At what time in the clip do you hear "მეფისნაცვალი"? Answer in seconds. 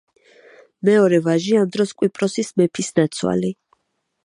2.63-3.53